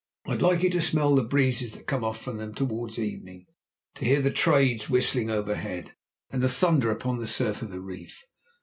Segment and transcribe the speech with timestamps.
[0.25, 3.45] I'd like you to smell the breezes that come off from them towards evening,
[3.93, 5.93] to hear the 'trades' whistling overhead,
[6.31, 8.25] and the thunder of the surf upon the reef.